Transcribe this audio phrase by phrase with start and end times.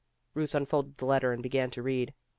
[0.33, 2.15] ''Ruth unfolded the letter and began to read.